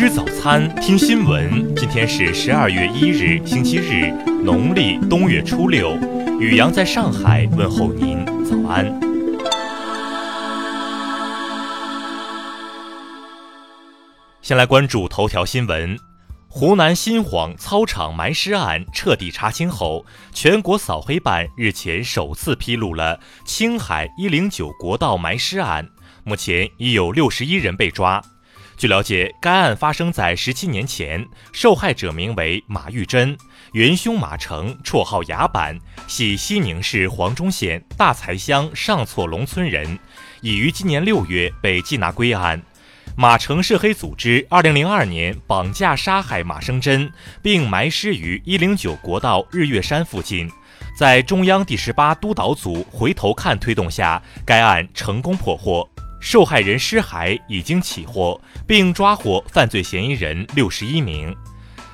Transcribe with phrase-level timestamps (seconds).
[0.00, 1.76] 吃早餐，听新闻。
[1.76, 4.10] 今天是十二月一日，星期日，
[4.42, 5.94] 农历冬月初六。
[6.40, 8.98] 雨阳在上海问候您，早安。
[14.40, 15.98] 先来关注头条新闻：
[16.48, 25.86] 湖南新晃操场埋尸案彻底查清后，全国扫黑办日前首次披露了青海一零九国道埋尸案，
[26.24, 28.22] 目前已有六十一人被抓。
[28.80, 33.36] 据了解，该案发生在十七年前，受害者名为马玉珍，
[33.72, 39.98] 元凶马成，绰号牙板，系西宁市黄忠县大才乡上措龙村人，
[40.40, 42.62] 已于今年六月被缉拿归案。
[43.14, 50.50] 马成涉黑组织二零零二年绑架杀害马生珍，并埋尸于一零九国道日月山附近，
[50.96, 55.86] 在中央第十八督导组回头看推动下，该案成功破获。
[56.20, 61.34] 受害人尸骸已经起获，并抓获犯罪嫌疑人六十一名。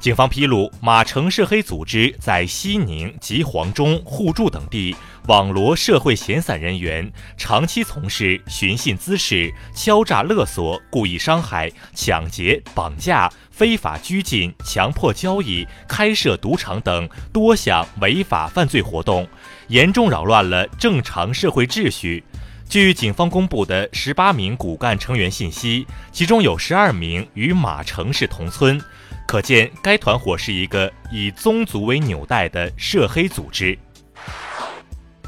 [0.00, 4.94] 警方披露，马城涉黑组织在西宁及黄忠、互助等地
[5.26, 19.26] 网罗社会闲散人员，长期从事寻衅滋事、敲诈勒索、故意伤害、抢劫、绑架、非法拘禁、强迫交易、开设赌场等多项违法犯罪活动，
[19.66, 22.22] 严重扰乱了正常社会秩序。
[22.68, 28.78] 据警方公布的十八名骨干成员信息，其中有十二名与马城是同村，
[29.26, 33.76] 可见该团伙是一个以宗族为纽带的涉黑组织。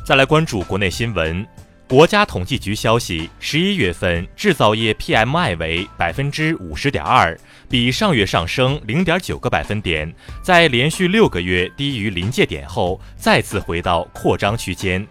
[0.04, 1.46] 再来关注国内新闻，
[1.88, 7.34] 国家统计局消息，十一月份制造业 PMI 为百分之五十点二，
[7.70, 15.06] 比上月上升零点九个百分点，在连续六个月低于临界点后，再次回到扩张区间。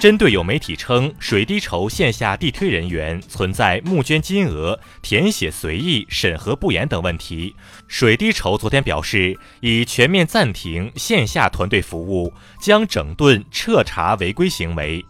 [0.00, 7.54] 针对有媒体称水滴筹线下地推人员存在募捐金额填写随意、审核不严等问题，
[7.86, 15.04] 水滴筹昨天表示，已全面暂停线下团队服务，将整顿彻查违规行为。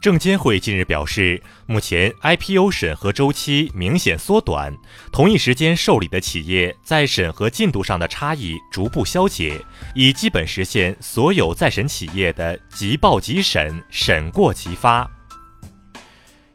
[0.00, 4.74] 证监会近日表示，目前 IPO 审核周期明显缩短，
[5.12, 9.62] 同一时间受理的企业在审核进度上的差异逐步消解，
[9.94, 15.06] 已基本实现所有在审企业的即报即审、审过即发。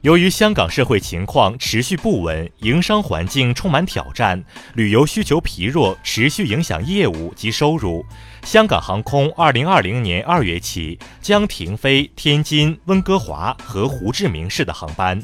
[0.05, 4.43] 由于香港社会情况持续不稳，营商环境充满挑战，
[4.75, 8.05] 旅游需求疲弱，持续影响业务及收入。
[8.43, 15.19] 香港航空二零二零年二月起将停飞天津、温哥华和胡志明市的航班。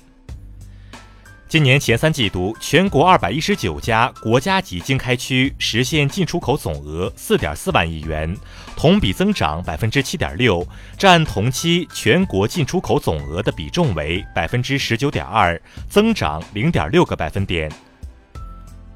[1.51, 8.33] 今年前三季度，全国二百一十九家国家级经开区实现进出口总额四点四万亿元，
[8.77, 10.65] 同比增长百分之七点六，
[10.97, 17.69] 占同期全国进出口总额的比重为百分之十九点二，增长零点六个百分点。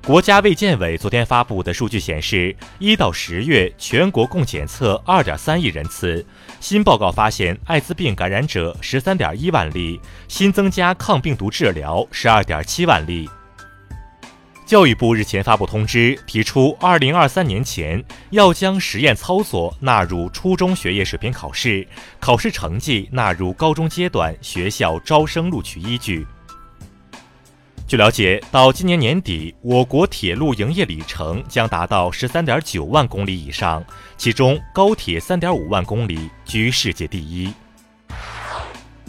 [0.05, 6.23] 国家卫健委昨天发布的数据显示，一到十月全国共检测二点三亿人次，
[6.59, 13.27] 新报告发现艾滋病感染者十三点一万例，新增加抗病毒治疗十二点七万例。
[14.63, 21.87] 教育部日前发布通知，提出二零二三年前要将实验操作纳入初中学业水平考试，
[22.19, 26.27] 考试成绩纳入高中阶段学校招生录取依据。
[27.87, 33.85] 据了解，到今年年底，我国铁路营业里程将达到十三点九万公里以上，
[34.17, 37.53] 其中高铁三点五万公里居世界第一。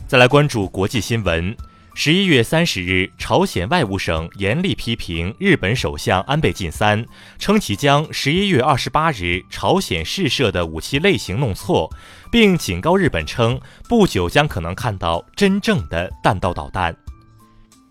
[0.07, 1.57] 再来关注国际新闻，
[1.95, 7.03] 十一月三十日，朝鲜外务省严厉批评日本首相安倍晋三，
[7.39, 11.91] 称其将十一月二十八日朝鲜试射的武器类型弄错，
[12.31, 13.59] 并警告日本称，
[13.89, 16.95] 不久将可能看到真正的弹道导弹。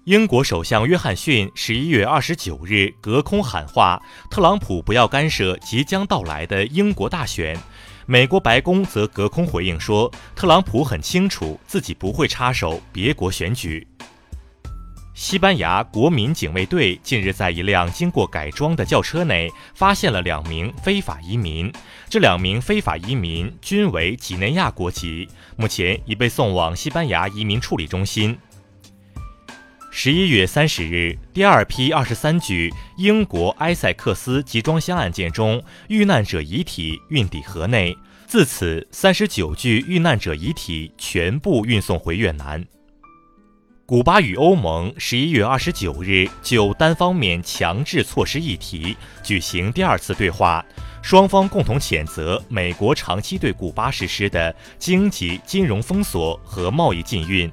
[0.06, 4.00] 英国首相约翰逊十一月二十九日隔空喊话，
[4.30, 7.58] 特朗普不要干涉即将到来的英国大选。
[8.06, 13.88] 美国白宫则隔空回应说，特朗普很清楚自己不会插手别国选举。
[15.16, 21.74] 西班牙国民警卫队近日在一辆经过改装的轿车内发现了两名非法移民，
[22.08, 28.38] 这两名非法移民均为几内亚国籍，目前已被送往西班牙移民处理中心。
[29.98, 37.98] 十一月三十日，第二批二十三具英国埃塞克斯集装箱案件中遇难者遗体运抵河内，
[38.28, 42.62] 自此三十九具遇难者遗体全部运送回越南。
[43.86, 50.64] 古巴与欧盟十一月二十九日就单方面强制措施议题举行第二次对话，
[51.02, 57.50] 双方共同谴责美国长期对古巴实施的经济金融封锁和贸易禁运。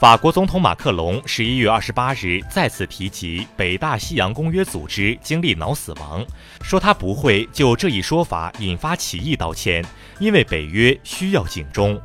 [0.00, 6.24] 法国总统马克龙十一月二十八日再次提及北大西洋公约组织经历脑死亡，
[6.62, 9.84] 说他不会就这一说法引发起义道歉，
[10.18, 12.00] 因为北约需要警钟。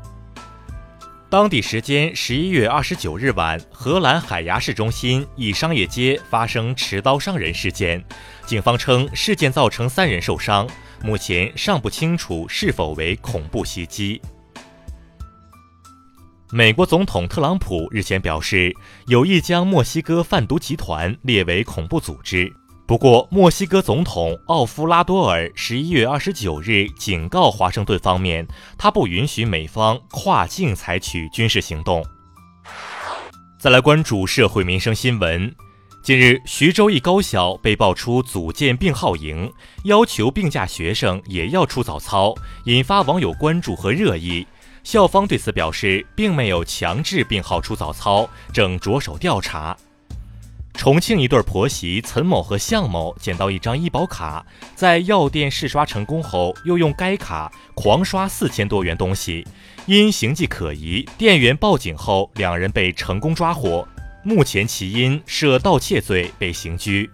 [1.29, 8.03] 当地时间十一月二十九日晚，荷兰海牙市中心一商业街发生持刀伤人事件，
[8.45, 10.67] 警方称事件造成三人受伤，
[11.01, 14.21] 目前尚不清楚是否为恐怖袭击。
[16.51, 18.71] 美国总统特朗普日前表示，
[19.07, 22.53] 有意将墨西哥贩毒集团列为恐怖组织。
[22.85, 28.47] 不过，墨西哥总统奥夫拉多尔十一月二十九日警告华盛顿方面，
[28.77, 32.05] 他不允许美方跨境采取军事行动。
[33.57, 35.51] 再来关注社会民生新闻，
[36.03, 39.51] 近日，徐州一高校被爆出组建病号营，
[39.85, 44.45] 要求病假学生也要出早操，引发网友关注和热议。
[44.85, 49.75] 校方对此表示，并没有强制病号出早操，正着手调查。
[50.75, 54.45] 重庆一对婆媳岑某和向某捡到一张医保卡，
[54.75, 59.43] 在药店试刷成功后，又用该卡狂刷四千多元东西，
[59.87, 63.87] 因形迹可疑，店员报警后，两人被成功抓获。
[64.21, 67.09] 目前其因涉盗窃罪被刑拘。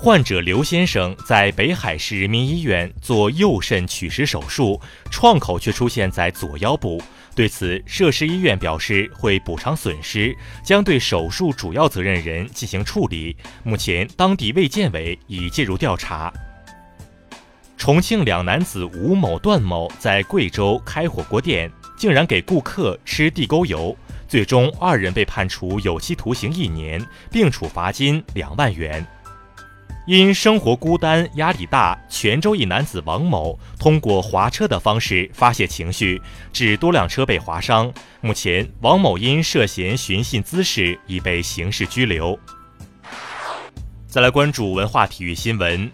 [0.00, 4.80] 患者刘先生在北海市人民医院做右肾取石手术，
[5.10, 7.02] 创口却出现在左腰部。
[7.34, 13.36] 对此，涉事医院表示会补偿损失，将对手术主要责任人进行处理。
[13.64, 16.32] 目前，当地卫健委已介入调查。
[17.76, 23.96] 重庆两男子吴某、段某在贵州开火锅店，竟然给顾客吃地沟油，
[24.28, 29.04] 最终二人被判处有期徒刑一年，并处罚金两万元。
[30.08, 36.18] 因生活孤单、压力大，泉州一男子王某通过划车的方式发泄情绪，
[36.50, 37.92] 致多辆车被划伤。
[38.22, 42.38] 目前，王某因涉嫌寻衅滋事已被刑事拘留。
[44.06, 45.90] 再来关注文化体育新闻，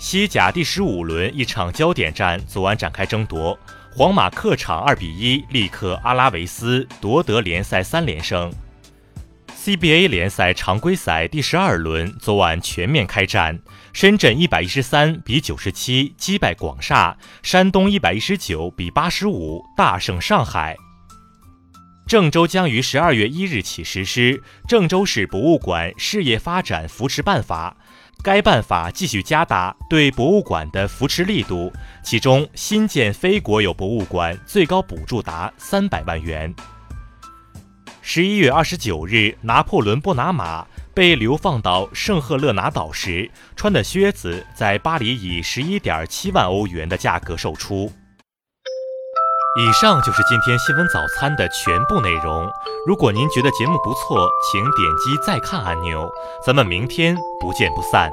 [0.00, 3.56] 西甲第十五轮一场焦点战昨晚展开争夺，
[3.92, 8.52] 皇马客场二比一力克阿拉维斯，夺得联赛三连胜。
[9.64, 13.58] CBA 联赛常规赛第十二轮昨晚全面开战，
[13.94, 20.76] 深圳一百一十三比九十七击败广厦，山东一百一十九比八十五大胜上海。
[22.06, 24.36] 郑州将于十二月一日起实施
[24.68, 27.74] 《郑州市博物馆事业发展扶持办法》，
[28.22, 31.72] 该办法继续加大对博物馆的扶持力度，
[32.02, 36.54] 其中新建非国有博物馆最高补助达三百万元。
[38.06, 47.90] 十一月二十九日，拿破仑·波拿马被流放到圣赫勒拿岛时，穿的靴子在巴黎以十一点七万欧元的价格售出。
[49.58, 52.46] 以上就是今天新闻早餐的全部内容。
[52.86, 56.06] 如果您觉得节目不错，请点击再看按钮。
[56.44, 58.12] 咱们明天不见不散。